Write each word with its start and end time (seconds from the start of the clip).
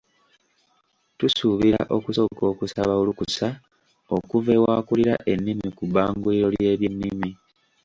Tusuubira 1.17 1.81
okusooka 1.97 2.43
okusaba 2.51 2.93
olukusa 3.01 3.47
okuva 4.15 4.51
ew'akulira 4.57 5.13
ennimi 5.31 5.67
ku 5.77 5.83
bbanguliro 5.87 6.47
ly'ebyennimi. 6.55 7.31